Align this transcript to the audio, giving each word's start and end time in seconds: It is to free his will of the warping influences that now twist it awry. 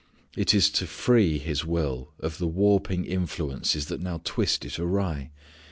It 0.35 0.55
is 0.55 0.71
to 0.71 0.87
free 0.87 1.37
his 1.37 1.63
will 1.63 2.11
of 2.19 2.39
the 2.39 2.47
warping 2.47 3.05
influences 3.05 3.85
that 3.85 4.01
now 4.01 4.19
twist 4.23 4.65
it 4.65 4.79
awry. 4.79 5.29